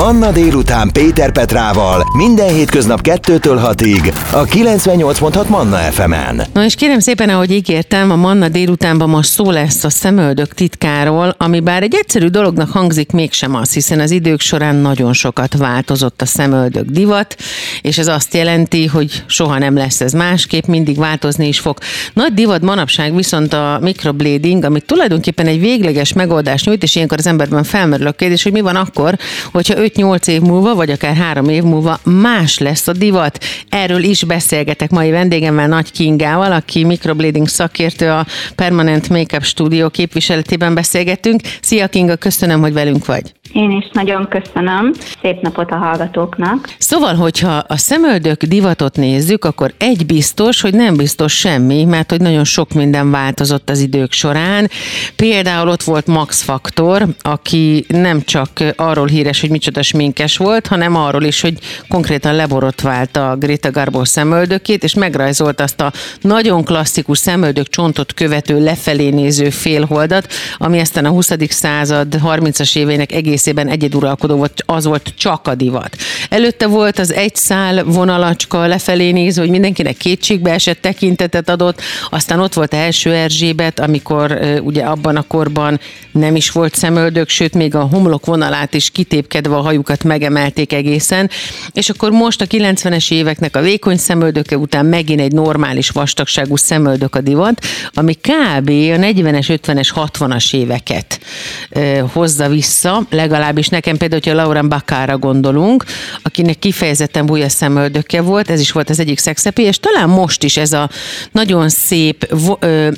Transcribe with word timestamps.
Manna 0.00 0.32
délután 0.32 0.90
Péter 0.92 1.32
Petrával 1.32 2.04
minden 2.16 2.54
hétköznap 2.54 3.00
2-től 3.02 3.74
6-ig 3.74 4.14
a 4.32 4.44
98.6 4.44 5.48
Manna 5.48 5.76
FM-en. 5.76 6.42
Na 6.52 6.64
és 6.64 6.74
kérem 6.74 6.98
szépen, 6.98 7.28
ahogy 7.28 7.50
ígértem, 7.50 8.10
a 8.10 8.16
Manna 8.16 8.48
délutánban 8.48 9.08
most 9.08 9.30
szó 9.30 9.50
lesz 9.50 9.84
a 9.84 9.90
szemöldök 9.90 10.54
titkáról, 10.54 11.34
ami 11.38 11.60
bár 11.60 11.82
egy 11.82 11.94
egyszerű 11.94 12.26
dolognak 12.26 12.70
hangzik, 12.70 13.12
mégsem 13.12 13.54
az, 13.54 13.72
hiszen 13.72 14.00
az 14.00 14.10
idők 14.10 14.40
során 14.40 14.74
nagyon 14.74 15.12
sokat 15.12 15.56
változott 15.56 16.22
a 16.22 16.26
szemöldök 16.26 16.84
divat, 16.84 17.36
és 17.82 17.98
ez 17.98 18.06
azt 18.06 18.34
jelenti, 18.34 18.86
hogy 18.86 19.24
soha 19.26 19.58
nem 19.58 19.76
lesz 19.76 20.00
ez 20.00 20.12
másképp, 20.12 20.64
mindig 20.64 20.98
változni 20.98 21.46
is 21.46 21.58
fog. 21.58 21.78
Nagy 22.12 22.34
divat 22.34 22.62
manapság 22.62 23.14
viszont 23.14 23.52
a 23.52 23.78
microblading, 23.80 24.64
ami 24.64 24.80
tulajdonképpen 24.80 25.46
egy 25.46 25.60
végleges 25.60 26.12
megoldást 26.12 26.66
nyújt, 26.66 26.82
és 26.82 26.94
ilyenkor 26.94 27.18
az 27.18 27.26
emberben 27.26 27.64
felmerül 27.64 28.06
a 28.06 28.12
kérdés, 28.12 28.42
hogy 28.42 28.52
mi 28.52 28.60
van 28.60 28.76
akkor, 28.76 29.16
hogyha 29.52 29.88
5-8 29.94 30.28
év 30.28 30.40
múlva, 30.40 30.74
vagy 30.74 30.90
akár 30.90 31.16
3 31.16 31.48
év 31.48 31.62
múlva 31.62 32.00
más 32.04 32.58
lesz 32.58 32.88
a 32.88 32.92
divat. 32.92 33.44
Erről 33.68 34.02
is 34.02 34.24
beszélgetek 34.24 34.90
mai 34.90 35.10
vendégemmel, 35.10 35.68
Nagy 35.68 35.92
Kingával, 35.92 36.52
aki 36.52 36.84
microblading 36.84 37.48
szakértő 37.48 38.10
a 38.10 38.26
Permanent 38.54 39.08
Makeup 39.08 39.44
Studio 39.44 39.90
képviseletében 39.90 40.74
beszélgetünk. 40.74 41.40
Szia 41.60 41.88
Kinga, 41.88 42.16
köszönöm, 42.16 42.60
hogy 42.60 42.72
velünk 42.72 43.06
vagy. 43.06 43.39
Én 43.52 43.70
is 43.70 43.90
nagyon 43.92 44.28
köszönöm. 44.28 44.92
Szép 45.22 45.40
napot 45.40 45.70
a 45.70 45.76
hallgatóknak. 45.76 46.68
Szóval, 46.78 47.14
hogyha 47.14 47.64
a 47.66 47.76
szemöldök 47.76 48.44
divatot 48.44 48.96
nézzük, 48.96 49.44
akkor 49.44 49.72
egy 49.78 50.06
biztos, 50.06 50.60
hogy 50.60 50.74
nem 50.74 50.96
biztos 50.96 51.38
semmi, 51.38 51.84
mert 51.84 52.10
hogy 52.10 52.20
nagyon 52.20 52.44
sok 52.44 52.72
minden 52.72 53.10
változott 53.10 53.70
az 53.70 53.80
idők 53.80 54.12
során. 54.12 54.70
Például 55.16 55.68
ott 55.68 55.82
volt 55.82 56.06
Max 56.06 56.42
Faktor, 56.42 57.06
aki 57.22 57.84
nem 57.88 58.22
csak 58.22 58.48
arról 58.76 59.06
híres, 59.06 59.40
hogy 59.40 59.50
micsoda 59.50 59.82
sminkes 59.82 60.36
volt, 60.36 60.66
hanem 60.66 60.96
arról 60.96 61.22
is, 61.22 61.40
hogy 61.40 61.58
konkrétan 61.88 62.34
leborotválta 62.34 63.36
Greta 63.38 63.70
Garbo 63.70 64.04
szemöldökét, 64.04 64.84
és 64.84 64.94
megrajzolt 64.94 65.60
azt 65.60 65.80
a 65.80 65.92
nagyon 66.20 66.64
klasszikus 66.64 67.18
szemöldök 67.18 67.68
csontot 67.68 68.14
követő 68.14 68.62
lefelé 68.62 69.08
néző 69.08 69.50
félholdat, 69.50 70.32
ami 70.58 70.80
aztán 70.80 71.04
a 71.04 71.08
20. 71.08 71.32
század 71.48 72.20
30-as 72.24 72.76
évének 72.76 73.12
egészében 73.40 73.68
egyeduralkodó 73.68 74.36
volt, 74.36 74.62
az 74.66 74.84
volt 74.84 75.12
csak 75.16 75.46
a 75.46 75.54
divat. 75.54 75.96
Előtte 76.28 76.66
volt 76.66 76.98
az 76.98 77.12
egy 77.12 77.36
szál 77.36 77.84
vonalacska 77.84 78.66
lefelé 78.66 79.10
néző, 79.10 79.40
hogy 79.40 79.50
mindenkinek 79.50 79.96
kétségbe 79.96 80.52
esett 80.52 80.80
tekintetet 80.80 81.48
adott, 81.48 81.80
aztán 82.10 82.40
ott 82.40 82.54
volt 82.54 82.74
első 82.74 83.12
Erzsébet, 83.12 83.80
amikor 83.80 84.38
ugye 84.62 84.82
abban 84.82 85.16
a 85.16 85.22
korban 85.22 85.80
nem 86.12 86.36
is 86.36 86.50
volt 86.50 86.74
szemöldök, 86.74 87.28
sőt 87.28 87.54
még 87.54 87.74
a 87.74 87.80
homlok 87.80 88.26
vonalát 88.26 88.74
is 88.74 88.90
kitépkedve 88.90 89.54
a 89.56 89.60
hajukat 89.60 90.04
megemelték 90.04 90.72
egészen, 90.72 91.30
és 91.72 91.88
akkor 91.88 92.10
most 92.10 92.40
a 92.40 92.46
90-es 92.46 93.12
éveknek 93.12 93.56
a 93.56 93.60
vékony 93.60 93.96
szemöldöke 93.96 94.56
után 94.56 94.86
megint 94.86 95.20
egy 95.20 95.32
normális 95.32 95.90
vastagságú 95.90 96.56
szemöldök 96.56 97.14
a 97.14 97.20
divat, 97.20 97.64
ami 97.92 98.14
kb. 98.14 98.68
a 98.68 98.98
40-es, 98.98 99.58
50-es, 99.62 99.88
60-as 99.94 100.54
éveket 100.54 101.20
hozza 102.12 102.48
vissza, 102.48 103.02
legalábbis 103.30 103.68
nekem 103.68 103.96
például, 103.96 104.20
hogyha 104.24 104.42
Lauren 104.42 104.68
Bakára 104.68 105.18
gondolunk, 105.18 105.84
akinek 106.22 106.58
kifejezetten 106.58 107.26
búja 107.26 107.48
szemöldöke 107.48 108.20
volt, 108.20 108.50
ez 108.50 108.60
is 108.60 108.72
volt 108.72 108.90
az 108.90 109.00
egyik 109.00 109.18
szexepi, 109.18 109.62
és 109.62 109.78
talán 109.78 110.08
most 110.08 110.42
is 110.42 110.56
ez 110.56 110.72
a 110.72 110.90
nagyon 111.32 111.68
szép, 111.68 112.34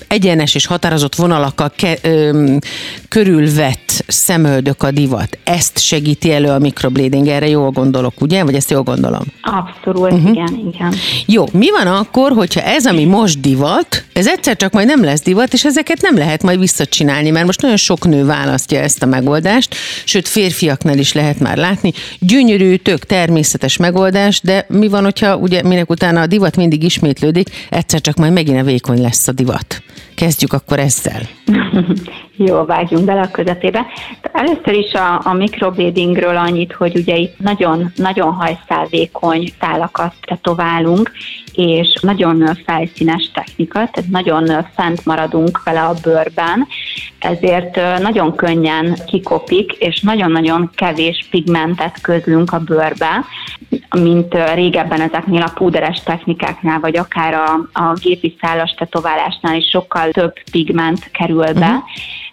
egyenes 0.08 0.55
és 0.55 0.66
határozott 0.66 1.14
vonalakkal 1.14 1.72
ke, 1.77 1.97
ö, 2.02 2.55
körülvett 3.08 4.05
szemöldök 4.06 4.83
a 4.83 4.91
divat. 4.91 5.39
Ezt 5.44 5.78
segíti 5.78 6.33
elő 6.33 6.48
a 6.48 6.58
microblading, 6.58 7.27
erre 7.27 7.48
jól 7.48 7.70
gondolok, 7.70 8.20
ugye? 8.20 8.44
Vagy 8.44 8.55
ezt 8.55 8.70
jól 8.70 8.83
gondolom? 8.83 9.22
Abszolút, 9.42 10.12
uh-huh. 10.12 10.30
igen, 10.30 10.72
igen. 10.74 10.94
Jó, 11.27 11.44
mi 11.52 11.70
van 11.70 11.86
akkor, 11.86 12.33
hogyha 12.33 12.61
ez, 12.61 12.86
ami 12.86 13.05
most 13.05 13.41
divat, 13.41 14.05
ez 14.12 14.27
egyszer 14.28 14.56
csak 14.56 14.73
majd 14.73 14.86
nem 14.86 15.05
lesz 15.05 15.23
divat, 15.23 15.52
és 15.52 15.64
ezeket 15.64 16.00
nem 16.00 16.17
lehet 16.17 16.42
majd 16.42 16.58
visszacsinálni, 16.58 17.30
mert 17.30 17.46
most 17.46 17.61
nagyon 17.62 17.77
sok 17.77 18.06
nő 18.06 18.24
választja 18.24 18.80
ezt 18.80 19.02
a 19.02 19.06
megoldást, 19.06 19.74
sőt 20.05 20.28
férfiaknál 20.28 20.98
is 20.98 21.12
lehet 21.12 21.39
már 21.39 21.56
látni. 21.56 21.92
Gyönyörű, 22.18 22.77
tök 22.77 23.05
természetes 23.05 23.77
megoldás, 23.77 24.40
de 24.40 24.67
mi 24.68 24.89
van, 24.89 25.02
hogyha 25.02 25.36
ugye 25.36 25.62
minek 25.62 25.90
utána 25.90 26.20
a 26.20 26.27
divat 26.27 26.56
mindig 26.56 26.83
ismétlődik, 26.83 27.48
egyszer 27.70 28.01
csak 28.01 28.17
majd 28.17 28.33
megint 28.33 28.61
a 28.61 28.64
vékony 28.64 29.01
lesz 29.01 29.28
a 29.28 29.33
divat. 29.33 29.83
Kezdjük 30.14 30.52
akkor 30.52 30.78
ezzel. 30.78 31.20
Jó, 32.36 32.64
vágjunk 32.64 33.05
bele 33.05 33.20
a 33.20 33.30
közepébe. 33.30 33.86
Először 34.33 34.74
is 34.74 34.92
a, 34.92 35.20
a 35.24 35.33
mikrobladingről 35.33 36.36
annyit, 36.36 36.72
hogy 36.72 36.96
ugye 36.96 37.17
itt 37.17 37.39
nagyon, 37.39 37.92
nagyon 37.96 38.33
hajszálvékony 38.33 39.52
szálakat 39.61 40.14
tetoválunk, 40.20 41.11
és 41.55 41.98
nagyon 42.01 42.58
felszínes 42.67 43.30
technika, 43.35 43.73
tehát 43.73 44.11
nagyon 44.11 44.67
fent 44.74 45.05
maradunk 45.05 45.63
vele 45.64 45.80
a 45.80 45.95
bőrben, 46.02 46.67
ezért 47.18 48.01
nagyon 48.01 48.36
könnyen 48.36 48.96
kikopik, 49.07 49.73
és 49.73 50.01
nagyon-nagyon 50.01 50.70
kevés 50.74 51.27
pigmentet 51.30 52.01
közlünk 52.01 52.52
a 52.52 52.58
bőrbe, 52.58 53.24
mint 54.01 54.36
régebben 54.55 55.01
ezeknél 55.01 55.42
a 55.42 55.52
púderes 55.55 56.02
technikáknál, 56.05 56.80
vagy 56.80 56.96
akár 56.96 57.35
a, 57.35 57.52
a 57.73 57.92
gépi 58.01 58.36
szálas 58.40 58.74
tetoválásnál 58.79 59.57
is 59.57 59.69
sokkal 59.69 60.11
több 60.11 60.33
pigment 60.51 61.11
kerül 61.11 61.52
be. 61.52 61.67
Uh-huh. 61.67 61.83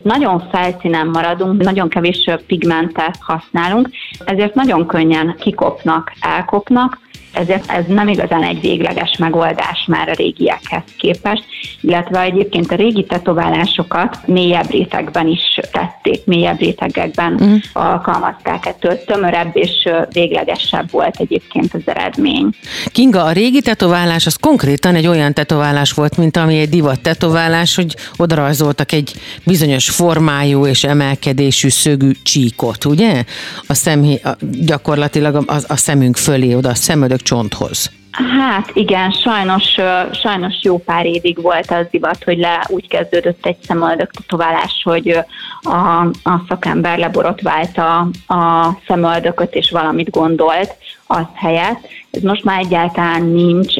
Nagyon 0.02 0.50
felszínen 0.52 1.08
maradunk, 1.08 1.62
nagyon 1.62 1.90
kevés 1.90 2.30
pigmentet 2.48 3.18
használunk, 3.20 3.90
ezért 4.26 4.54
nagyon 4.56 4.86
könnyen 4.88 5.36
kikopnak, 5.40 6.14
elkopnak, 6.20 7.00
ezért 7.34 7.72
ez 7.72 7.84
nem 7.88 8.08
igazán 8.08 8.44
egy 8.44 8.62
végleges 8.62 9.18
megoldás 9.18 9.86
már 9.88 10.10
a 10.10 10.14
régiekhez 10.14 10.84
képest, 10.98 11.44
illetve 11.82 12.22
egyébként 12.22 12.72
a 12.72 12.76
régi 12.76 13.06
tetoválásokat 13.06 14.18
mélyebb 14.26 14.70
rétegben 14.70 15.28
is 15.28 15.60
tették, 15.72 16.26
mélyebb 16.26 16.60
rétegekben 16.60 17.40
mm. 17.44 17.56
alkalmazták, 17.74 18.66
ettől 18.66 19.04
tömörebb 19.04 19.50
és 19.54 19.90
véglegesebb 20.12 20.92
volt 20.92 21.16
egyébként 21.20 21.74
az 21.74 21.82
eredmény. 21.86 22.50
Kinga, 22.86 23.24
a 23.24 23.32
régi 23.32 23.62
tetoválás 23.62 24.26
az 24.26 24.36
konkrétan 24.36 24.96
egy 24.96 25.08
olyan 25.08 25.34
tetoválás 25.34 25.92
volt, 25.92 26.18
mint 26.18 26.38
ami 26.38 26.60
egy 26.60 26.70
divat 26.70 27.02
tetoválás, 27.02 27.76
hogy 27.76 27.96
odarajzoltak 28.18 28.92
egy 28.92 29.14
bizonyos 29.44 29.90
formájú 29.90 30.66
és 30.66 30.84
emelkedésű 30.84 31.70
szögű 31.70 32.12
csíkot, 32.24 32.86
ugye? 32.86 33.24
A 33.68 33.74
szemhi, 33.74 34.20
a, 34.24 34.38
gyakorlatilag 34.52 35.36
a, 35.36 35.44
a, 35.48 35.58
a 35.68 35.76
szemünk 35.76 36.18
fölé, 36.18 36.54
oda 36.54 36.70
a 36.70 36.76
szemödök 36.76 37.19
csonthoz. 37.24 37.92
Hát 38.12 38.72
igen, 38.74 39.12
sajnos, 39.12 39.76
sajnos 40.12 40.56
jó 40.62 40.78
pár 40.78 41.06
évig 41.06 41.42
volt 41.42 41.72
az 41.72 41.86
divat, 41.92 42.24
hogy 42.24 42.38
le 42.38 42.66
úgy 42.68 42.88
kezdődött 42.88 43.46
egy 43.46 43.58
szemöldök 43.62 44.12
tetoválás, 44.12 44.82
hogy 44.84 45.20
a, 45.62 46.00
a 46.24 46.42
szakember 46.48 46.98
leborotválta 46.98 47.98
a 48.28 48.70
szemöldököt 48.88 49.56
és 49.56 49.72
valamit 49.72 50.10
gondolt 50.10 50.76
az 51.12 51.26
helyett. 51.34 51.88
Ez 52.12 52.22
most 52.22 52.44
már 52.44 52.60
egyáltalán 52.60 53.24
nincs, 53.24 53.74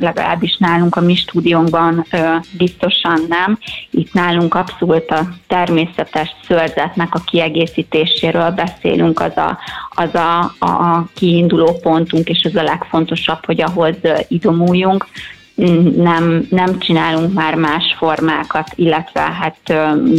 legalábbis 0.00 0.56
nálunk 0.58 0.96
a 0.96 1.00
mi 1.00 1.14
stúdiónkban 1.14 2.06
biztosan 2.56 3.20
nem. 3.28 3.58
Itt 3.90 4.12
nálunk 4.12 4.54
abszolút 4.54 5.10
a 5.10 5.28
természetes 5.46 6.34
szőrzetnek 6.46 7.14
a 7.14 7.22
kiegészítéséről 7.24 8.50
beszélünk, 8.50 9.20
az 9.20 9.36
a, 9.36 9.58
az 9.88 10.14
a, 10.14 10.38
a 10.66 11.06
kiinduló 11.14 11.72
pontunk, 11.72 12.28
és 12.28 12.44
az 12.44 12.56
a 12.56 12.62
legfontosabb, 12.62 13.44
hogy 13.44 13.60
ahhoz 13.60 13.96
idomuljunk 14.28 15.06
nem, 15.96 16.46
nem 16.50 16.78
csinálunk 16.78 17.32
már 17.32 17.54
más 17.54 17.94
formákat, 17.98 18.68
illetve 18.74 19.20
hát 19.20 19.56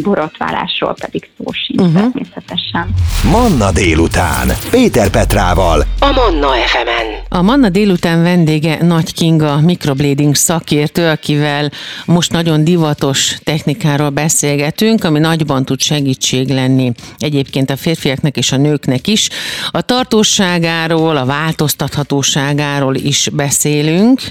borotválásról 0.03 0.95
pedig 0.99 1.29
szó 1.37 1.51
sincs 1.51 1.81
uh-huh. 1.81 2.01
természetesen. 2.01 2.93
Manna 3.31 3.71
délután, 3.71 4.47
Péter 4.71 5.09
Petrával. 5.09 5.83
A 5.99 6.11
Manna 6.11 6.47
FM-en. 6.47 7.21
A 7.29 7.41
Manna 7.41 7.69
délután 7.69 8.23
vendége 8.23 8.83
Nagy 8.83 9.13
Kinga, 9.13 9.59
mikroblading 9.59 10.35
szakértő, 10.35 11.09
akivel 11.09 11.71
most 12.05 12.31
nagyon 12.31 12.63
divatos 12.63 13.37
technikáról 13.43 14.09
beszélgetünk, 14.09 15.03
ami 15.03 15.19
nagyban 15.19 15.65
tud 15.65 15.81
segítség 15.81 16.49
lenni 16.49 16.91
egyébként 17.17 17.69
a 17.69 17.77
férfiaknak 17.77 18.37
és 18.37 18.51
a 18.51 18.57
nőknek 18.57 19.07
is. 19.07 19.29
A 19.71 19.81
tartóságáról, 19.81 21.17
a 21.17 21.25
változtathatóságáról 21.25 22.95
is 22.95 23.29
beszélünk, 23.33 24.21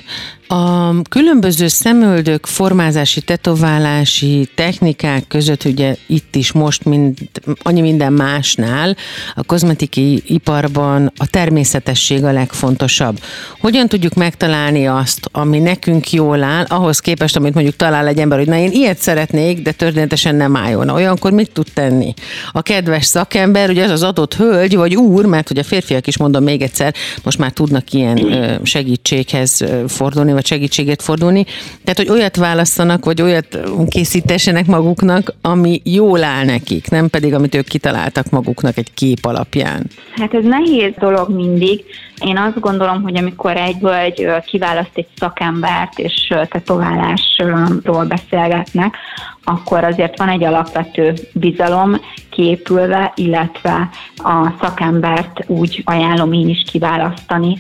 A 0.47 1.03
különböző 1.03 1.67
szemöldök 1.67 2.47
formázási, 2.47 3.21
tetoválási 3.21 4.49
technikák 4.55 5.27
között 5.29 5.65
ugye 5.65 5.97
itt 6.07 6.35
is 6.35 6.53
most 6.53 6.85
mind, 6.85 7.19
annyi 7.63 7.81
minden 7.81 8.13
másnál 8.13 8.97
a 9.35 9.43
kozmetikai 9.43 10.23
iparban 10.27 11.13
a 11.17 11.27
természetesség 11.27 12.25
a 12.25 12.33
legfontosabb. 12.33 13.21
Hogyan 13.61 13.89
tudjuk 13.89 14.15
megtalálni 14.15 14.87
azt, 14.87 15.29
ami 15.33 15.59
nekünk 15.59 16.13
jól 16.13 16.43
áll, 16.43 16.65
ahhoz 16.69 16.99
képest, 16.99 17.37
amit 17.37 17.55
mondjuk 17.55 17.77
talál 17.77 18.07
egy 18.07 18.19
ember, 18.19 18.39
hogy 18.39 18.49
na 18.49 18.57
én 18.57 18.71
ilyet 18.71 18.99
szeretnék, 18.99 19.63
de 19.63 19.73
történetesen 19.73 20.35
nem 20.35 20.57
álljon. 20.57 20.89
Olyankor 20.89 21.33
mit 21.33 21.53
tud 21.53 21.67
tenni? 21.75 22.15
A 22.53 22.63
kedves 22.63 23.05
szakember, 23.05 23.71
ugye 23.71 23.85
az 23.85 23.91
az 23.91 24.03
adott 24.03 24.35
hölgy 24.35 24.77
vagy 24.77 24.97
úr, 24.97 25.25
mert 25.27 25.49
hogy 25.49 25.59
a 25.59 25.65
férfiak 25.65 26.07
is 26.07 26.17
mondom 26.17 26.43
még 26.43 26.63
egyszer, 26.63 26.95
most 27.23 27.39
már 27.39 27.51
tudnak 27.51 27.93
ilyen 27.93 28.19
segítséghez 28.63 29.65
fordulni, 29.87 30.32
vagy 30.33 30.47
segítséget 30.47 31.03
fordulni. 31.03 31.45
Tehát, 31.85 31.97
hogy 31.97 32.09
olyat 32.09 32.37
választanak, 32.37 33.05
vagy 33.05 33.23
olyat 33.23 33.59
készítessenek 33.89 34.67
maguknak, 34.67 35.35
ami 35.41 35.81
jól 35.85 36.25
áll 36.25 36.45
nekik, 36.45 36.91
nem 36.91 37.09
pedig, 37.09 37.35
amit 37.35 37.55
ők 37.55 37.69
kitaláltak 37.69 38.31
maguknak 38.31 38.77
egy 38.77 38.95
kép 38.95 39.25
alapján. 39.25 39.87
Hát 40.15 40.35
ez 40.35 40.45
nehéz 40.45 40.93
dolog 40.99 41.31
mindig. 41.31 41.85
Én 42.25 42.37
azt 42.37 42.61
gondolom, 42.61 43.03
hogy 43.03 43.17
amikor 43.17 43.57
egy 43.57 43.77
völgy 43.81 44.27
kiválaszt 44.47 44.91
egy 44.95 45.07
szakembert, 45.17 45.99
és 45.99 46.35
tetoválásról 46.49 48.05
beszélgetnek, 48.09 48.97
akkor 49.45 49.85
azért 49.85 50.19
van 50.19 50.29
egy 50.29 50.45
alapvető 50.45 51.15
bizalom 51.33 52.01
képülve, 52.31 53.13
illetve 53.17 53.89
a 54.17 54.53
szakembert 54.61 55.45
úgy 55.47 55.83
ajánlom 55.85 56.33
én 56.33 56.49
is 56.49 56.63
kiválasztani, 56.71 57.59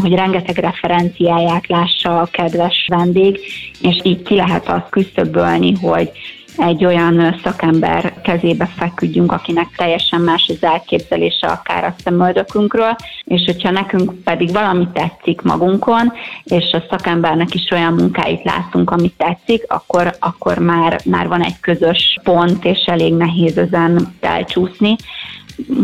hogy 0.00 0.14
rengeteg 0.14 0.56
referenciáját 0.56 1.66
lássa 1.66 2.20
a 2.20 2.28
kedves 2.30 2.86
vendég, 2.90 3.38
és 3.80 4.00
így 4.02 4.22
ki 4.22 4.34
lehet 4.34 4.68
azt 4.68 4.90
küszöbölni, 4.90 5.74
hogy 5.80 6.10
egy 6.56 6.84
olyan 6.84 7.40
szakember 7.42 8.20
kezébe 8.22 8.66
feküdjünk, 8.76 9.32
akinek 9.32 9.66
teljesen 9.76 10.20
más 10.20 10.46
az 10.48 10.62
elképzelése 10.62 11.46
akár 11.46 11.84
a 11.84 11.94
szemöldökünkről, 12.04 12.96
és 13.24 13.42
hogyha 13.46 13.70
nekünk 13.70 14.12
pedig 14.24 14.52
valami 14.52 14.88
tetszik 14.92 15.42
magunkon, 15.42 16.12
és 16.44 16.72
a 16.72 16.84
szakembernek 16.90 17.54
is 17.54 17.70
olyan 17.70 17.92
munkáit 17.92 18.44
látunk, 18.44 18.90
amit 18.90 19.14
tetszik, 19.16 19.64
akkor, 19.68 20.14
akkor 20.18 20.58
már, 20.58 21.00
már 21.04 21.28
van 21.28 21.42
egy 21.42 21.60
közös 21.60 22.18
pont, 22.22 22.64
és 22.64 22.84
elég 22.86 23.14
nehéz 23.14 23.58
ezen 23.58 24.14
elcsúszni. 24.20 24.96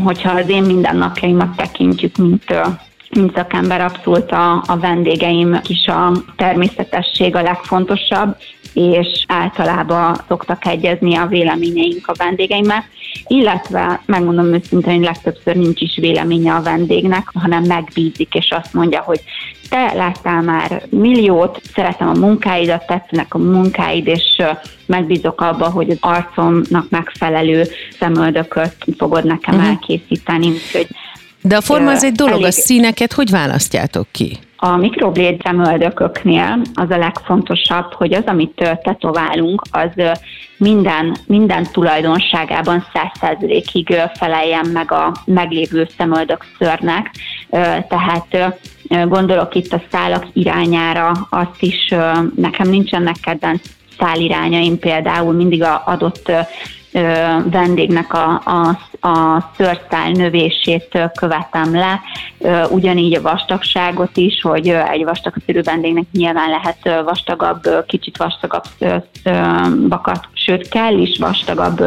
Hogyha 0.05 0.31
az 0.31 0.49
én 0.49 0.63
mindennapjaimat 0.63 1.57
tekintjük, 1.57 2.17
mint 2.17 2.45
mint 3.11 3.35
szakember 3.35 3.81
abszolút 3.81 4.31
a, 4.31 4.53
a 4.67 4.79
vendégeim 4.81 5.61
is 5.67 5.87
a 5.87 6.13
természetesség 6.37 7.37
a 7.37 7.43
legfontosabb, 7.43 8.37
és 8.75 9.25
általában 9.29 10.17
szoktak 10.29 10.67
egyezni 10.67 11.17
a 11.17 11.27
véleményeink 11.27 12.09
a 12.09 12.15
vendégeimmel, 12.17 12.85
illetve 13.27 14.01
megmondom 14.07 14.55
őszintén, 14.55 14.95
hogy 14.95 15.05
legtöbbször 15.05 15.57
nincs 15.57 15.81
is 15.81 15.97
véleménye 15.97 16.55
a 16.55 16.63
vendégnek, 16.63 17.31
hanem 17.35 17.63
megbízik, 17.65 18.35
és 18.35 18.51
azt 18.51 18.75
mondja, 18.75 19.01
hogy 19.01 19.21
te 19.69 19.93
láttál 19.95 20.43
már 20.43 20.83
milliót, 20.91 21.61
szeretem 21.75 22.09
a 22.09 22.19
munkáidat, 22.19 22.87
tetszenek 22.87 23.35
a 23.35 23.39
munkáid, 23.39 24.07
és 24.07 24.43
megbízok 24.87 25.41
abba, 25.41 25.71
hogy 25.71 25.91
az 25.91 25.99
arcomnak 26.01 26.91
megfelelő 26.91 27.65
szemöldököt 27.99 28.77
fogod 28.97 29.25
nekem 29.25 29.55
uh-huh. 29.55 29.71
elkészíteni. 29.71 30.49
Úgyhogy 30.49 30.87
de 31.43 31.57
a 31.57 31.61
forma 31.61 31.91
az 31.91 32.05
egy 32.05 32.13
dolog, 32.13 32.33
elég... 32.33 32.47
a 32.47 32.51
színeket 32.51 33.13
hogy 33.13 33.31
választjátok 33.31 34.07
ki? 34.11 34.39
A 34.57 34.77
mikrobléd 34.77 35.41
szemöldököknél 35.43 36.63
az 36.75 36.91
a 36.91 36.99
legfontosabb, 36.99 37.93
hogy 37.93 38.13
az, 38.13 38.23
amit 38.27 38.79
tetoválunk, 38.83 39.63
az 39.71 39.91
minden, 40.57 41.17
minden 41.27 41.67
tulajdonságában 41.73 42.87
100%-ig 42.95 43.95
feleljen 44.15 44.67
meg 44.73 44.93
a 44.93 45.13
meglévő 45.25 45.89
szemöldök 45.97 46.45
szörnek. 46.59 47.11
Tehát 47.89 48.57
gondolok 49.09 49.55
itt 49.55 49.73
a 49.73 49.83
szálak 49.91 50.27
irányára, 50.33 51.13
azt 51.31 51.63
is 51.63 51.95
nekem 52.37 52.69
nincsenek 52.69 53.17
kedvenc 53.23 53.63
szálirányaim, 53.99 54.79
például 54.79 55.33
mindig 55.33 55.63
a 55.63 55.83
adott 55.87 56.33
vendégnek 57.51 58.13
a, 58.13 58.43
a, 58.45 58.79
a 59.01 59.45
szőrszál 59.57 60.11
növését 60.11 61.11
követem 61.15 61.75
le, 61.75 62.01
ugyanígy 62.71 63.15
a 63.15 63.23
vastagságot 63.23 64.17
is, 64.17 64.41
hogy 64.43 64.69
egy 64.69 65.05
vastag 65.05 65.35
szűrű 65.47 65.63
vendégnek 65.63 66.05
nyilván 66.13 66.49
lehet 66.49 67.05
vastagabb, 67.05 67.85
kicsit 67.87 68.17
vastagabb 68.17 68.65
bakat, 69.89 70.29
sőt 70.33 70.69
kell 70.69 70.99
is 70.99 71.19
vastagabb 71.19 71.83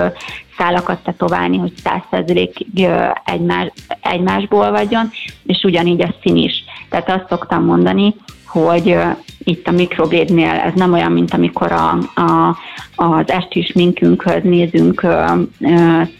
szálakat 0.58 1.04
tetoválni, 1.04 1.58
hogy 1.58 1.74
100%-ig 1.84 2.88
egymás, 3.26 3.72
egymásból 4.02 4.72
vagyon, 4.72 5.10
és 5.46 5.64
ugyanígy 5.64 6.02
a 6.02 6.16
szín 6.22 6.36
is. 6.36 6.64
Tehát 6.90 7.10
azt 7.10 7.30
szoktam 7.30 7.66
mondani, 7.66 8.16
hogy 8.46 8.98
itt 9.38 9.68
a 9.68 9.72
mikrobédnél 9.72 10.52
ez 10.52 10.74
nem 10.76 10.94
olyan, 10.94 11.12
mint 11.12 11.34
amikor 11.34 11.72
a, 11.72 11.90
a, 12.22 12.58
az 12.96 13.30
esti 13.30 13.72
minkünkhöz 13.74 14.44
nézünk 14.44 15.08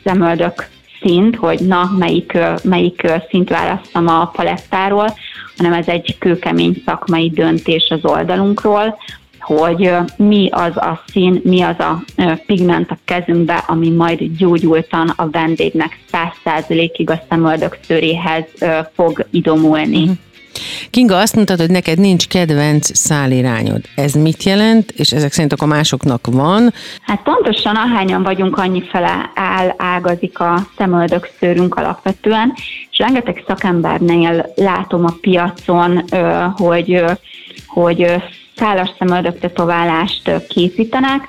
szemöldök 0.04 0.72
szint, 1.04 1.36
hogy 1.36 1.60
na, 1.60 1.92
melyik, 1.98 2.38
melyik 2.64 3.08
szint 3.30 3.50
választom 3.50 4.08
a 4.08 4.26
palettáról, 4.26 5.14
hanem 5.58 5.74
ez 5.74 5.88
egy 5.88 6.18
kőkemény 6.20 6.82
szakmai 6.86 7.30
döntés 7.30 7.90
az 7.90 8.00
oldalunkról, 8.12 8.98
hogy 9.40 9.92
mi 10.18 10.50
az 10.52 10.78
a 10.78 11.04
szín, 11.08 11.42
mi 11.44 11.62
az 11.62 11.80
a 11.80 12.04
pigment 12.46 12.92
a 12.92 12.98
kezünkbe, 13.06 13.64
ami 13.68 13.90
majd 13.90 14.24
gyógyultan 14.38 15.14
a 15.16 15.30
vendégnek 15.30 16.00
100%-ig 16.12 17.10
a 17.10 17.22
szemöldök 17.30 17.78
szőréhez 17.88 18.46
fog 18.94 19.26
idomulni. 19.32 20.02
Uh-huh. 20.02 20.18
Kinga 20.90 21.18
azt 21.18 21.36
mondtad, 21.36 21.60
hogy 21.60 21.70
neked 21.70 22.00
nincs 22.00 22.28
kedvenc 22.28 22.98
szálirányod. 22.98 23.82
Ez 23.96 24.14
mit 24.14 24.44
jelent, 24.44 24.92
és 24.92 25.12
ezek 25.12 25.32
szerint 25.32 25.54
a 25.54 25.66
másoknak 25.66 26.28
van? 26.32 26.74
Hát 27.02 27.22
pontosan 27.24 27.76
ahányan 27.76 28.24
vagyunk, 28.24 28.58
annyi 28.58 28.84
fele 28.92 29.32
áll, 29.36 29.74
ágazik 29.78 30.40
a 30.40 30.68
szemöldök 30.78 31.30
szőrünk 31.40 31.76
alapvetően, 31.76 32.54
és 32.92 32.98
rengeteg 32.98 33.44
szakembernél 33.48 34.54
látom 34.56 35.06
a 35.06 35.16
piacon, 35.22 36.04
hogy, 36.56 37.04
hogy 37.68 38.16
szálas 38.56 38.90
szemöldök 39.00 39.40
tetoválást 39.40 40.48
készítenek, 40.48 41.22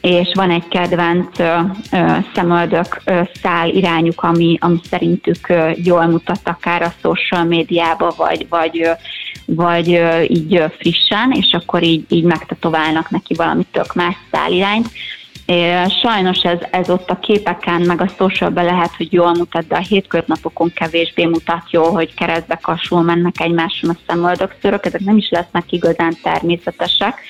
és 0.00 0.30
van 0.34 0.50
egy 0.50 0.68
kedvenc 0.68 1.38
ö, 1.38 1.58
ö, 1.92 2.16
szemöldök 2.34 3.00
ö, 3.04 3.20
szál 3.42 3.68
irányuk, 3.68 4.22
ami, 4.22 4.58
ami 4.60 4.80
szerintük 4.90 5.48
ö, 5.48 5.70
jól 5.74 6.06
mutat 6.06 6.40
akár 6.44 6.82
a 6.82 6.92
social 7.02 7.44
médiába, 7.44 8.14
vagy, 8.16 8.46
vagy, 8.48 8.82
ö, 8.82 8.90
vagy 9.44 9.92
ö, 9.92 10.20
így 10.20 10.56
ö, 10.56 10.64
frissen, 10.78 11.32
és 11.32 11.52
akkor 11.52 11.82
így, 11.82 12.04
így 12.08 12.24
megtetoválnak 12.24 13.10
neki 13.10 13.34
valami 13.34 13.66
tök 13.72 13.94
más 13.94 14.16
szálirányt. 14.30 14.88
Sajnos 16.02 16.38
ez, 16.42 16.58
ez 16.70 16.90
ott 16.90 17.10
a 17.10 17.18
képeken, 17.18 17.80
meg 17.80 18.00
a 18.00 18.10
socialben 18.18 18.64
lehet, 18.64 18.96
hogy 18.96 19.12
jól 19.12 19.34
mutat, 19.34 19.66
de 19.66 19.76
a 19.76 19.80
hétköznapokon 19.88 20.72
kevésbé 20.74 21.24
mutat 21.24 21.62
jól, 21.70 21.90
hogy 21.90 22.14
keresztbe 22.14 22.58
kasul 22.62 23.02
mennek 23.02 23.40
egymáson 23.40 23.90
a 23.90 23.98
szemöldökszörök, 24.06 24.86
ezek 24.86 25.00
nem 25.00 25.16
is 25.16 25.28
lesznek 25.30 25.72
igazán 25.72 26.16
természetesek 26.22 27.20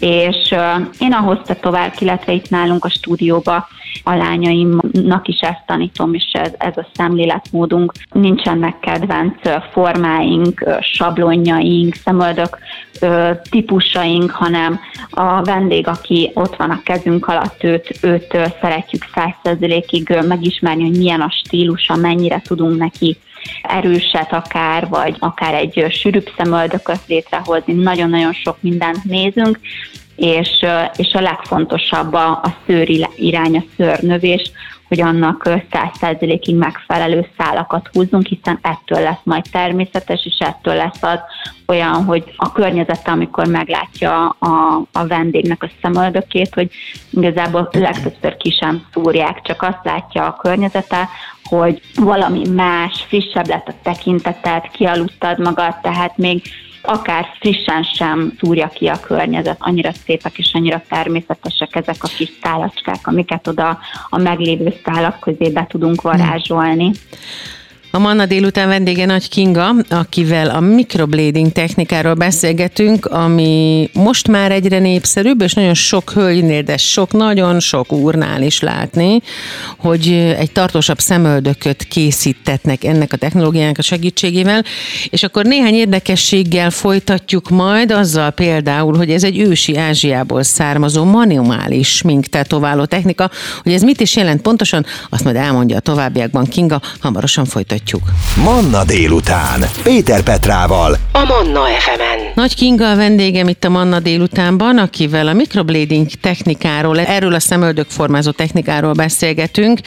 és 0.00 0.54
én 0.98 1.12
ahhoz 1.12 1.38
tovább, 1.60 1.92
illetve 1.98 2.32
itt 2.32 2.48
nálunk 2.48 2.84
a 2.84 2.88
stúdióba 2.88 3.68
a 4.04 4.14
lányaimnak 4.14 5.28
is 5.28 5.40
ezt 5.40 5.62
tanítom, 5.66 6.14
és 6.14 6.30
ez, 6.32 6.52
ez 6.58 6.76
a 6.76 6.86
szemléletmódunk. 6.94 7.92
Nincsenek 8.12 8.80
kedvenc 8.80 9.34
formáink, 9.72 10.64
sablonjaink, 10.80 11.94
szemöldök 11.94 12.58
típusaink, 13.50 14.30
hanem 14.30 14.80
a 15.10 15.42
vendég, 15.42 15.86
aki 15.86 16.30
ott 16.34 16.56
van 16.56 16.70
a 16.70 16.82
kezünk 16.84 17.26
alatt, 17.28 17.64
őt, 17.64 17.98
őt 18.02 18.38
szeretjük 18.60 19.04
százszerzelékig 19.14 20.18
megismerni, 20.28 20.82
hogy 20.82 20.98
milyen 20.98 21.20
a 21.20 21.30
stílusa, 21.30 21.96
mennyire 21.96 22.40
tudunk 22.44 22.78
neki 22.78 23.16
erőset 23.62 24.32
akár, 24.32 24.88
vagy 24.88 25.16
akár 25.18 25.54
egy 25.54 25.86
sűrűbb 25.90 26.32
szemöldököt 26.36 27.00
létrehozni. 27.06 27.72
Nagyon-nagyon 27.72 28.32
sok 28.32 28.56
mindent 28.60 29.04
nézünk, 29.04 29.58
és, 30.16 30.48
és 30.96 31.12
a 31.12 31.20
legfontosabb 31.20 32.12
a, 32.12 32.28
a 32.30 32.56
szőr 32.66 32.88
irány, 33.16 33.56
a 33.56 33.64
szőrnövés, 33.76 34.50
hogy 34.90 35.00
annak 35.00 35.42
100%-ig 35.44 36.56
megfelelő 36.56 37.26
szálakat 37.38 37.90
húzzunk, 37.92 38.26
hiszen 38.26 38.58
ettől 38.62 39.00
lesz 39.00 39.20
majd 39.22 39.44
természetes, 39.52 40.24
és 40.24 40.36
ettől 40.38 40.74
lesz 40.74 41.02
az 41.02 41.18
olyan, 41.66 42.04
hogy 42.04 42.24
a 42.36 42.52
környezete, 42.52 43.10
amikor 43.10 43.46
meglátja 43.46 44.28
a, 44.28 44.82
a 44.92 45.06
vendégnek 45.06 45.62
a 45.62 45.70
szemöldökét, 45.82 46.54
hogy 46.54 46.70
igazából 47.10 47.68
legtöbbször 47.72 48.36
ki 48.36 48.50
sem 48.50 48.86
szúrják, 48.92 49.42
csak 49.42 49.62
azt 49.62 49.84
látja 49.84 50.26
a 50.26 50.36
környezete, 50.36 51.08
hogy 51.44 51.80
valami 51.94 52.48
más, 52.48 53.04
frissebb 53.08 53.46
lett 53.46 53.68
a 53.68 53.74
tekintetet, 53.82 54.70
kialudtad 54.70 55.38
magad, 55.38 55.74
tehát 55.82 56.16
még 56.16 56.42
akár 56.82 57.26
frissen 57.38 57.82
sem 57.82 58.32
szúrja 58.38 58.68
ki 58.68 58.86
a 58.86 59.00
környezet. 59.00 59.56
Annyira 59.58 59.92
szépek 59.92 60.38
és 60.38 60.50
annyira 60.52 60.82
természetesek 60.88 61.76
ezek 61.76 61.96
a 62.00 62.08
kis 62.16 62.32
szálacskák, 62.42 63.06
amiket 63.06 63.46
oda 63.46 63.78
a 64.08 64.18
meglévő 64.18 64.74
szálak 64.84 65.20
közé 65.20 65.50
be 65.50 65.66
tudunk 65.68 66.02
varázsolni. 66.02 66.90
A 67.92 67.98
Manna 67.98 68.26
délután 68.26 68.68
vendége 68.68 69.06
Nagy 69.06 69.28
Kinga, 69.28 69.74
akivel 69.88 70.50
a 70.50 70.60
microblading 70.60 71.52
technikáról 71.52 72.14
beszélgetünk, 72.14 73.06
ami 73.06 73.90
most 73.92 74.28
már 74.28 74.52
egyre 74.52 74.78
népszerűbb, 74.78 75.40
és 75.40 75.52
nagyon 75.54 75.74
sok 75.74 76.10
hölgynél, 76.10 76.62
de 76.62 76.76
sok, 76.76 77.12
nagyon 77.12 77.60
sok 77.60 77.92
úrnál 77.92 78.42
is 78.42 78.60
látni, 78.60 79.22
hogy 79.78 80.08
egy 80.38 80.52
tartósabb 80.52 80.98
szemöldököt 80.98 81.82
készítetnek 81.82 82.84
ennek 82.84 83.12
a 83.12 83.16
technológiának 83.16 83.78
a 83.78 83.82
segítségével, 83.82 84.64
és 85.08 85.22
akkor 85.22 85.44
néhány 85.44 85.74
érdekességgel 85.74 86.70
folytatjuk 86.70 87.48
majd, 87.48 87.90
azzal 87.90 88.30
például, 88.30 88.96
hogy 88.96 89.10
ez 89.10 89.24
egy 89.24 89.38
ősi 89.38 89.76
Ázsiából 89.76 90.42
származó 90.42 91.04
manuális 91.04 91.96
smink 91.96 92.26
tetováló 92.26 92.84
technika, 92.84 93.30
hogy 93.62 93.72
ez 93.72 93.82
mit 93.82 94.00
is 94.00 94.16
jelent 94.16 94.42
pontosan, 94.42 94.86
azt 95.08 95.24
majd 95.24 95.36
elmondja 95.36 95.76
a 95.76 95.80
továbbiakban 95.80 96.44
Kinga, 96.44 96.80
hamarosan 97.00 97.44
folytatjuk 97.44 97.79
folytatjuk. 97.80 98.02
Manna 98.44 98.84
délután. 98.84 99.60
Péter 99.82 100.22
Petrával. 100.22 100.96
A 101.12 101.24
Manna 101.24 101.60
FM-en. 101.64 102.32
Nagy 102.34 102.54
Kinga 102.54 102.90
a 102.90 102.96
vendégem 102.96 103.48
itt 103.48 103.64
a 103.64 103.68
Manna 103.68 104.00
délutánban, 104.00 104.78
akivel 104.78 105.28
a 105.28 105.32
microblading 105.32 106.06
technikáról, 106.20 107.00
erről 107.00 107.34
a 107.34 107.40
szemöldök 107.40 107.88
formázó 107.88 108.30
technikáról 108.30 108.92
beszélgetünk, 108.92 109.78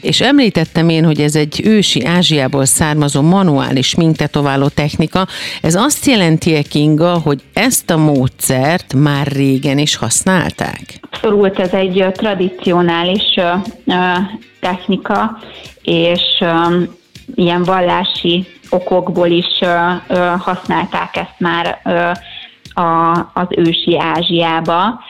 és 0.00 0.20
említettem 0.20 0.88
én, 0.88 1.04
hogy 1.04 1.20
ez 1.20 1.36
egy 1.36 1.60
ősi 1.64 2.04
Ázsiából 2.04 2.64
származó 2.64 3.22
manuális 3.22 3.94
mintetováló 3.94 4.68
technika. 4.68 5.26
Ez 5.62 5.74
azt 5.74 6.06
jelenti, 6.06 6.62
Kinga, 6.62 7.18
hogy 7.24 7.42
ezt 7.52 7.90
a 7.90 7.96
módszert 7.96 8.94
már 8.94 9.26
régen 9.26 9.78
is 9.78 9.96
használták? 9.96 11.00
Abszolút, 11.10 11.58
ez 11.58 11.72
egy 11.72 12.04
tradicionális 12.12 13.40
technika, 14.60 15.38
és 15.82 16.22
ilyen 17.34 17.62
vallási 17.62 18.46
okokból 18.70 19.28
is 19.28 19.58
használták 20.38 21.16
ezt 21.16 21.38
már 21.38 21.80
az 23.32 23.46
ősi 23.48 23.98
Ázsiába. 23.98 25.00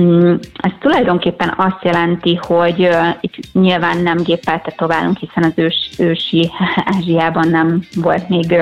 Mm, 0.00 0.34
ez 0.54 0.70
tulajdonképpen 0.80 1.54
azt 1.56 1.82
jelenti, 1.82 2.38
hogy 2.42 2.88
itt 3.20 3.34
nyilván 3.52 3.98
nem 3.98 4.16
géppel 4.16 4.60
tetoválunk, 4.60 5.18
hiszen 5.18 5.42
az 5.42 5.52
ős, 5.54 5.90
ősi 5.98 6.50
Ázsiában 6.96 7.48
nem 7.48 7.82
volt 7.94 8.28
még 8.28 8.52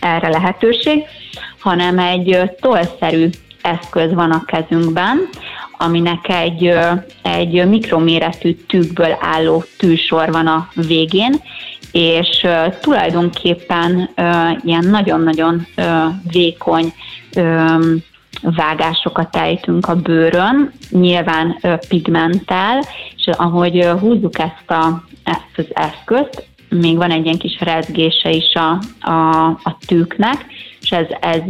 erre 0.00 0.28
lehetőség, 0.28 1.02
hanem 1.58 1.98
egy 1.98 2.50
tollszerű 2.60 3.28
eszköz 3.62 4.12
van 4.12 4.30
a 4.30 4.44
kezünkben, 4.44 5.28
aminek 5.78 6.28
egy, 6.28 6.74
egy 7.22 7.68
mikroméretű 7.68 8.54
tűkből 8.54 9.16
álló 9.20 9.64
tűsor 9.78 10.30
van 10.32 10.46
a 10.46 10.68
végén, 10.74 11.34
és 11.92 12.46
tulajdonképpen 12.80 14.10
ilyen 14.64 14.84
nagyon-nagyon 14.84 15.66
vékony 16.30 16.92
vágásokat 18.42 19.36
ejtünk 19.36 19.88
a 19.88 19.94
bőrön, 19.94 20.72
nyilván 20.90 21.58
pigmenttel, 21.88 22.82
és 23.16 23.26
ahogy 23.36 23.84
húzzuk 24.00 24.38
ezt, 24.38 24.70
a, 24.70 25.02
ezt 25.24 25.52
az 25.56 25.66
eszközt, 25.72 26.46
még 26.68 26.96
van 26.96 27.10
egy 27.10 27.24
ilyen 27.24 27.38
kis 27.38 27.60
rezgése 27.60 28.30
is 28.30 28.54
a, 28.54 28.80
a, 29.10 29.46
a 29.46 29.76
tűknek, 29.86 30.46
és 30.80 30.90
ez, 30.90 31.06
ez 31.20 31.42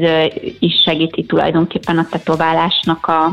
is 0.59 0.83
segíti 0.85 1.25
tulajdonképpen 1.25 1.99
a 1.99 2.07
tetoválásnak 2.11 3.07
a, 3.07 3.30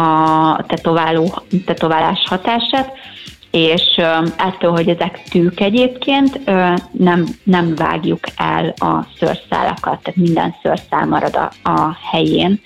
a 0.00 0.64
tetováló, 0.66 1.42
tetoválás 1.64 2.22
hatását 2.24 2.92
és 3.52 3.96
ettől, 4.36 4.70
hogy 4.70 4.88
ezek 4.88 5.22
tűk 5.30 5.60
egyébként, 5.60 6.40
nem, 6.90 7.26
nem 7.42 7.74
vágjuk 7.74 8.20
el 8.36 8.74
a 8.76 9.06
szőrszálakat, 9.18 10.02
tehát 10.02 10.16
minden 10.16 10.54
szőrszál 10.62 11.06
marad 11.06 11.36
a, 11.36 11.70
a 11.70 11.96
helyén, 12.10 12.60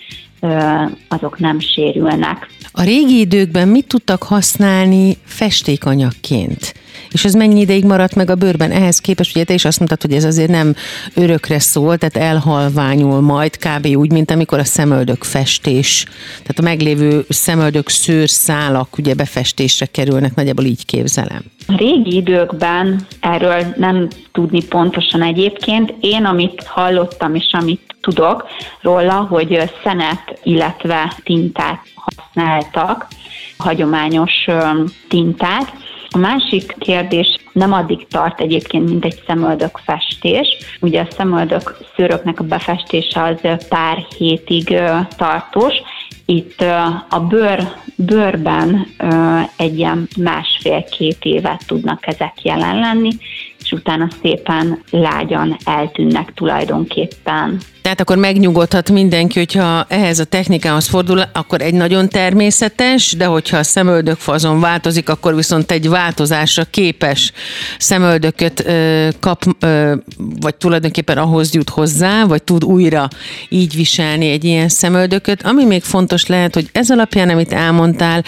azok 1.08 1.38
nem 1.38 1.60
sérülnek. 1.60 2.48
A 2.78 2.82
régi 2.82 3.18
időkben 3.18 3.68
mit 3.68 3.86
tudtak 3.86 4.22
használni 4.22 5.16
festékanyagként? 5.24 6.74
És 7.10 7.24
ez 7.24 7.34
mennyi 7.34 7.60
ideig 7.60 7.84
maradt 7.84 8.14
meg 8.14 8.30
a 8.30 8.34
bőrben? 8.34 8.70
Ehhez 8.70 8.98
képest, 8.98 9.36
ugye 9.36 9.44
te 9.44 9.54
is 9.54 9.64
azt 9.64 9.78
mondtad, 9.78 10.02
hogy 10.02 10.12
ez 10.12 10.24
azért 10.24 10.50
nem 10.50 10.74
örökre 11.14 11.58
szól, 11.58 11.98
tehát 11.98 12.16
elhalványul 12.30 13.20
majd, 13.20 13.56
kb. 13.56 13.86
úgy, 13.86 14.12
mint 14.12 14.30
amikor 14.30 14.58
a 14.58 14.64
szemöldök 14.64 15.24
festés, 15.24 16.04
tehát 16.28 16.58
a 16.58 16.62
meglévő 16.62 17.24
szemöldök 17.28 17.88
szőrszálak 17.88 18.98
ugye 18.98 19.14
befestésre 19.14 19.86
kerülnek, 19.86 20.34
nagyjából 20.34 20.64
így 20.64 20.84
képzelem. 20.84 21.42
A 21.66 21.76
régi 21.76 22.16
időkben 22.16 23.06
erről 23.20 23.74
nem 23.76 24.08
tudni 24.32 24.64
pontosan 24.64 25.22
egyébként. 25.22 25.94
Én, 26.00 26.24
amit 26.24 26.62
hallottam 26.64 27.34
és 27.34 27.50
amit 27.50 27.85
tudok 28.06 28.46
róla, 28.80 29.12
hogy 29.12 29.72
szenet, 29.82 30.40
illetve 30.42 31.12
tintát 31.24 31.80
használtak, 31.94 33.06
hagyományos 33.58 34.46
tintát, 35.08 35.72
a 36.10 36.18
másik 36.18 36.74
kérdés 36.78 37.36
nem 37.52 37.72
addig 37.72 38.06
tart 38.08 38.40
egyébként, 38.40 38.88
mint 38.88 39.04
egy 39.04 39.22
szemöldök 39.26 39.80
festés. 39.84 40.48
Ugye 40.80 41.00
a 41.00 41.14
szemöldök 41.16 41.76
szőröknek 41.96 42.40
a 42.40 42.44
befestése 42.44 43.22
az 43.22 43.66
pár 43.68 44.06
hétig 44.18 44.80
tartós, 45.16 45.74
itt 46.26 46.60
a 47.08 47.20
bőr, 47.20 47.72
bőrben 47.96 48.86
egy 49.56 49.78
ilyen 49.78 50.08
másfél-két 50.16 51.18
évet 51.24 51.62
tudnak 51.66 52.06
ezek 52.06 52.42
jelen 52.42 52.78
lenni, 52.78 53.10
és 53.62 53.72
utána 53.72 54.08
szépen 54.22 54.82
lágyan 54.90 55.56
eltűnnek 55.64 56.32
tulajdonképpen. 56.34 57.60
Tehát 57.86 58.00
akkor 58.00 58.16
megnyugodhat 58.16 58.90
mindenki, 58.90 59.38
hogyha 59.38 59.84
ehhez 59.88 60.18
a 60.18 60.24
technikához 60.24 60.86
fordul, 60.86 61.22
akkor 61.32 61.60
egy 61.60 61.74
nagyon 61.74 62.08
természetes, 62.08 63.12
de 63.12 63.24
hogyha 63.24 63.56
a 63.56 63.62
szemöldök 63.62 64.16
fazon 64.16 64.60
változik, 64.60 65.08
akkor 65.08 65.34
viszont 65.34 65.70
egy 65.70 65.88
változásra 65.88 66.64
képes 66.64 67.32
szemöldököt 67.78 68.66
ö, 68.66 69.08
kap, 69.20 69.44
ö, 69.60 69.94
vagy 70.40 70.54
tulajdonképpen 70.54 71.18
ahhoz 71.18 71.54
jut 71.54 71.68
hozzá, 71.68 72.24
vagy 72.24 72.42
tud 72.42 72.64
újra 72.64 73.08
így 73.48 73.74
viselni 73.74 74.30
egy 74.30 74.44
ilyen 74.44 74.68
szemöldököt. 74.68 75.42
Ami 75.42 75.64
még 75.64 75.82
fontos 75.82 76.26
lehet, 76.26 76.54
hogy 76.54 76.68
ez 76.72 76.90
alapján, 76.90 77.28
amit 77.28 77.52
elmondtál, 77.52 78.24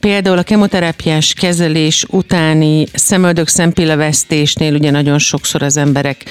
például 0.00 0.38
a 0.38 0.42
kemoterápiás 0.42 1.34
kezelés 1.34 2.04
utáni 2.08 2.86
szemöldök 2.92 3.48
szempillavesztésnél 3.48 4.71
ugye 4.74 4.90
nagyon 4.90 5.18
sokszor 5.18 5.62
az 5.62 5.76
emberek 5.76 6.24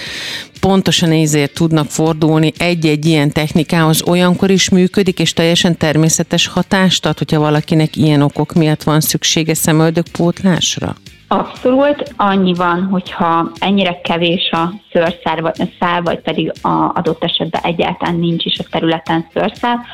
pontosan 0.62 1.12
ezért 1.12 1.54
tudnak 1.54 1.86
fordulni 1.86 2.52
egy-egy 2.58 3.06
ilyen 3.06 3.32
technikához, 3.32 4.08
olyankor 4.08 4.50
is 4.50 4.70
működik, 4.70 5.20
és 5.20 5.34
teljesen 5.34 5.78
természetes 5.78 6.48
hatást 6.48 7.06
ad, 7.06 7.18
hogyha 7.18 7.40
valakinek 7.40 7.96
ilyen 7.96 8.22
okok 8.22 8.54
miatt 8.54 8.84
van 8.84 9.00
szüksége 9.00 9.54
szemöldökpótlásra? 9.54 10.96
Abszolút. 11.28 12.14
Annyi 12.16 12.54
van, 12.54 12.84
hogyha 12.84 13.52
ennyire 13.60 14.02
kevés 14.04 14.50
a 14.52 14.74
szőrszál, 14.92 15.54
szál, 15.80 16.02
vagy 16.02 16.20
pedig 16.20 16.52
a 16.62 16.92
adott 16.94 17.24
esetben 17.24 17.62
egyáltalán 17.64 18.16
nincs 18.16 18.46
is 18.46 18.60
a 18.60 18.68
területen 18.72 19.28
szőrszál, 19.34 19.86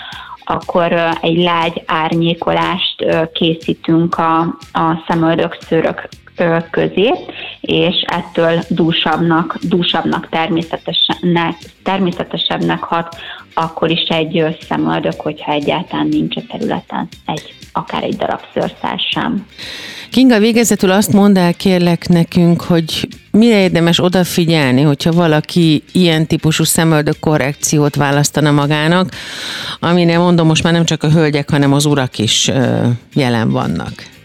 akkor 0.44 0.92
egy 1.22 1.38
lágy 1.38 1.84
árnyékolást 1.86 3.06
készítünk 3.34 4.18
a, 4.18 4.40
a 4.72 5.04
szemöldök 5.08 5.58
szőrök 5.60 6.10
közé, 6.72 7.12
és 7.68 8.06
ettől 8.06 8.64
dúsabbnak, 8.70 9.58
dúsabbnak 9.62 10.30
természetesnek, 10.30 11.56
természetesebbnek 11.84 12.84
hat, 12.84 13.16
akkor 13.54 13.92
is 13.92 14.08
egy 14.10 14.58
szemöldök, 14.68 15.22
hogyha 15.22 15.52
egyáltalán 15.52 16.08
nincs 16.08 16.36
a 16.36 16.42
területen 16.52 17.08
egy, 17.26 17.54
akár 17.72 18.04
egy 18.04 18.16
darab 18.16 18.40
szőrszál 18.54 18.98
sem. 19.12 19.46
Kinga, 20.12 20.40
végezetül 20.40 20.92
azt 20.92 21.14
mondd 21.14 21.38
el 21.38 21.54
kérlek 21.54 22.08
nekünk, 22.08 22.62
hogy 22.62 23.08
mire 23.32 23.62
érdemes 23.62 24.04
odafigyelni, 24.04 24.82
hogyha 24.82 25.12
valaki 25.12 25.84
ilyen 25.92 26.28
típusú 26.28 26.64
szemöldök 26.64 27.20
korrekciót 27.20 27.96
választana 27.96 28.52
magának, 28.52 29.12
amire 29.80 30.18
mondom, 30.18 30.48
most 30.48 30.64
már 30.64 30.74
nem 30.74 30.86
csak 30.86 31.04
a 31.04 31.12
hölgyek, 31.12 31.50
hanem 31.50 31.74
az 31.74 31.86
urak 31.86 32.18
is 32.20 32.52
jelen 33.14 33.52
vannak. 33.52 34.17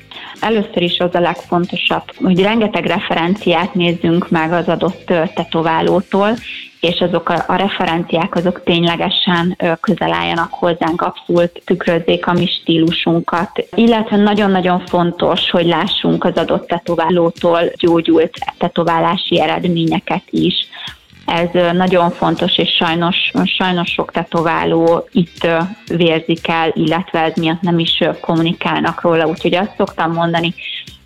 Először 0.43 0.83
is 0.83 0.99
az 0.99 1.15
a 1.15 1.21
legfontosabb, 1.21 2.05
hogy 2.17 2.41
rengeteg 2.41 2.87
referenciát 2.87 3.75
nézzünk 3.75 4.31
meg 4.31 4.53
az 4.53 4.69
adott 4.69 5.05
tetoválótól, 5.35 6.35
és 6.81 7.01
azok 7.01 7.29
a, 7.29 7.45
a 7.47 7.55
referenciák 7.55 8.35
azok 8.35 8.63
ténylegesen 8.65 9.57
közel 9.81 10.13
álljanak 10.13 10.53
hozzánk, 10.53 11.01
abszolút 11.01 11.63
tükrözzék 11.65 12.27
a 12.27 12.33
mi 12.33 12.47
stílusunkat. 12.47 13.67
Illetve 13.75 14.17
nagyon-nagyon 14.17 14.87
fontos, 14.87 15.51
hogy 15.51 15.67
lássunk 15.67 16.25
az 16.25 16.37
adott 16.37 16.67
tetoválótól 16.67 17.61
gyógyult 17.77 18.39
tetoválási 18.59 19.41
eredményeket 19.41 20.25
is. 20.31 20.55
Ez 21.33 21.49
nagyon 21.73 22.11
fontos, 22.11 22.59
és 22.59 22.69
sajnos, 22.71 23.31
sajnos 23.45 23.91
sok 23.91 24.11
tetováló 24.11 25.09
itt 25.13 25.47
vérzik 25.87 26.49
el, 26.49 26.71
illetve 26.75 27.21
ez 27.21 27.33
miatt 27.37 27.61
nem 27.61 27.79
is 27.79 28.03
kommunikálnak 28.21 29.01
róla. 29.01 29.27
Úgyhogy 29.27 29.55
azt 29.55 29.75
szoktam 29.77 30.13
mondani, 30.13 30.55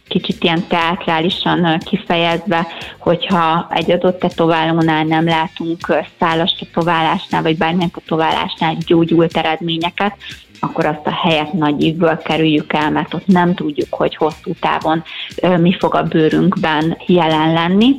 kicsit 0.08 0.44
ilyen 0.44 0.66
teatrálisan 0.68 1.78
kifejezve, 1.78 2.66
hogyha 2.98 3.68
egy 3.70 3.90
adott 3.90 4.18
tetoválónál 4.18 5.04
nem 5.04 5.24
látunk 5.24 6.04
szálas 6.18 6.54
tetoválásnál, 6.58 7.42
vagy 7.42 7.56
bármilyen 7.56 7.90
tetoválásnál 7.90 8.76
gyógyult 8.86 9.36
eredményeket, 9.36 10.16
akkor 10.60 10.86
azt 10.86 11.06
a 11.06 11.10
helyet 11.10 11.52
nagy 11.52 11.82
ívből 11.82 12.16
kerüljük 12.16 12.72
el, 12.72 12.90
mert 12.90 13.14
ott 13.14 13.26
nem 13.26 13.54
tudjuk, 13.54 13.94
hogy 13.94 14.16
hosszú 14.16 14.52
távon 14.60 15.02
mi 15.58 15.76
fog 15.78 15.94
a 15.94 16.02
bőrünkben 16.02 16.96
jelen 17.06 17.52
lenni. 17.52 17.96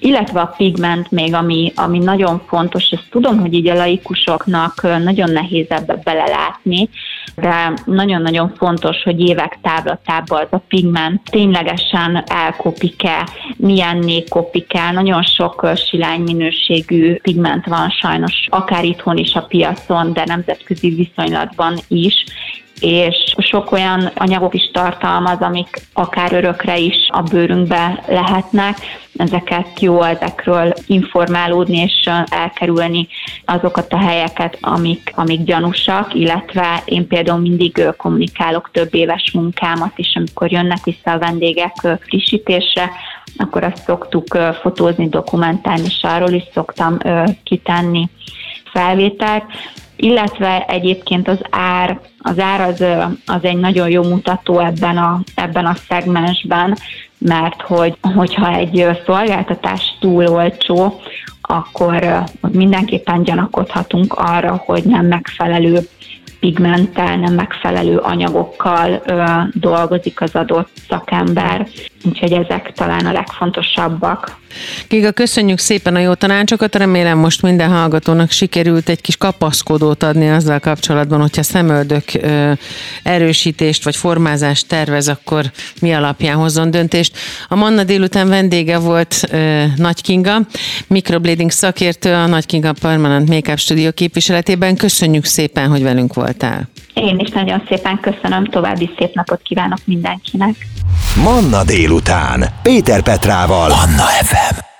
Illetve 0.00 0.40
a 0.40 0.54
pigment 0.56 1.10
még, 1.10 1.34
ami, 1.34 1.72
ami 1.76 1.98
nagyon 1.98 2.42
fontos, 2.46 2.90
ezt 2.90 3.08
tudom, 3.10 3.40
hogy 3.40 3.54
így 3.54 3.68
a 3.68 3.74
laikusoknak 3.74 4.82
nagyon 4.82 5.30
nehéz 5.30 5.66
ebbe 5.68 6.00
belelátni, 6.04 6.88
de 7.36 7.72
nagyon-nagyon 7.84 8.52
fontos, 8.56 9.02
hogy 9.02 9.20
évek 9.20 9.58
távlatában 9.62 10.40
az 10.40 10.48
a 10.50 10.62
pigment 10.68 11.20
ténylegesen 11.30 12.24
elkopik-e, 12.26 13.28
milyenné 13.56 14.24
kopik 14.28 14.74
el. 14.74 14.92
Nagyon 14.92 15.22
sok 15.22 15.68
silány 15.76 16.20
minőségű 16.20 17.14
pigment 17.14 17.66
van 17.66 17.90
sajnos, 17.90 18.46
akár 18.48 18.84
itthon 18.84 19.16
is 19.16 19.34
a 19.34 19.42
piacon, 19.42 20.12
de 20.12 20.24
nemzetközi 20.26 20.88
viszonylatban 20.88 21.78
is, 21.88 22.24
és 22.82 23.34
sok 23.38 23.72
olyan 23.72 24.10
anyagok 24.14 24.54
is 24.54 24.70
tartalmaz, 24.72 25.40
amik 25.40 25.76
akár 25.92 26.32
örökre 26.32 26.78
is 26.78 27.08
a 27.08 27.22
bőrünkbe 27.22 28.04
lehetnek. 28.06 28.76
Ezeket 29.16 29.80
jó 29.80 30.02
ezekről 30.02 30.72
informálódni 30.86 31.78
és 31.78 32.10
elkerülni 32.30 33.08
azokat 33.44 33.92
a 33.92 33.98
helyeket, 33.98 34.58
amik, 34.60 35.12
amik 35.14 35.44
gyanúsak, 35.44 36.14
illetve 36.14 36.82
én 36.84 37.06
például 37.06 37.40
mindig 37.40 37.82
kommunikálok 37.96 38.70
több 38.72 38.94
éves 38.94 39.30
munkámat 39.32 39.92
is, 39.96 40.12
amikor 40.14 40.52
jönnek 40.52 40.84
vissza 40.84 41.10
a 41.10 41.18
vendégek 41.18 41.74
frissítésre, 42.00 42.90
akkor 43.36 43.64
azt 43.64 43.84
szoktuk 43.84 44.38
fotózni, 44.60 45.08
dokumentálni, 45.08 45.84
és 45.84 46.02
arról 46.02 46.32
is 46.32 46.44
szoktam 46.54 46.98
kitenni 47.44 48.08
felvételt 48.72 49.44
illetve 50.02 50.64
egyébként 50.68 51.28
az 51.28 51.38
ár, 51.50 52.00
az 52.18 52.38
ár 52.38 52.60
az, 52.60 52.84
az 53.26 53.42
egy 53.42 53.56
nagyon 53.56 53.90
jó 53.90 54.02
mutató 54.02 54.58
ebben 54.58 54.96
a, 54.96 55.20
ebben 55.34 55.66
a 55.66 55.74
szegmensben, 55.88 56.76
mert 57.18 57.60
hogy, 57.60 57.96
hogyha 58.14 58.54
egy 58.54 58.86
szolgáltatás 59.06 59.96
túl 60.00 60.26
olcsó, 60.26 61.00
akkor 61.40 62.24
mindenképpen 62.52 63.22
gyanakodhatunk 63.22 64.14
arra, 64.14 64.62
hogy 64.64 64.84
nem 64.84 65.06
megfelelő 65.06 65.78
pigmenttel, 66.40 67.16
nem 67.16 67.34
megfelelő 67.34 67.96
anyagokkal 67.96 69.02
ö, 69.06 69.24
dolgozik 69.52 70.20
az 70.20 70.34
adott 70.34 70.70
szakember. 70.88 71.68
Úgyhogy 72.04 72.32
ezek 72.32 72.72
talán 72.74 73.06
a 73.06 73.12
legfontosabbak. 73.12 74.40
Giga, 74.88 75.12
köszönjük 75.12 75.58
szépen 75.58 75.94
a 75.94 75.98
jó 75.98 76.14
tanácsokat. 76.14 76.74
Remélem 76.74 77.18
most 77.18 77.42
minden 77.42 77.70
hallgatónak 77.70 78.30
sikerült 78.30 78.88
egy 78.88 79.00
kis 79.00 79.16
kapaszkodót 79.16 80.02
adni 80.02 80.30
azzal 80.30 80.58
kapcsolatban, 80.58 81.20
hogyha 81.20 81.42
szemöldök 81.42 82.04
erősítést 83.02 83.84
vagy 83.84 83.96
formázást 83.96 84.68
tervez, 84.68 85.08
akkor 85.08 85.44
mi 85.80 85.92
alapján 85.92 86.36
hozzon 86.36 86.70
döntést. 86.70 87.16
A 87.48 87.54
Manna 87.54 87.84
délután 87.84 88.28
vendége 88.28 88.78
volt 88.78 89.28
Nagy 89.76 90.02
Kinga, 90.02 90.36
microblading 90.86 91.50
szakértő 91.50 92.12
a 92.12 92.26
Nagy 92.26 92.46
Kinga 92.46 92.72
Permanent 92.80 93.28
Makeup 93.28 93.58
Studio 93.58 93.92
képviseletében. 93.92 94.76
Köszönjük 94.76 95.24
szépen, 95.24 95.68
hogy 95.68 95.82
velünk 95.82 96.14
voltál. 96.14 96.68
Én 96.94 97.18
is 97.18 97.30
nagyon 97.30 97.62
szépen 97.68 98.00
köszönöm, 98.00 98.44
további 98.44 98.90
szép 98.98 99.14
napot 99.14 99.42
kívánok 99.42 99.78
mindenkinek. 99.84 100.54
Manna 101.22 101.64
délután. 101.64 102.44
Péter 102.62 103.02
Petrával. 103.02 103.68
Manna 103.68 104.04
FM. 104.04 104.71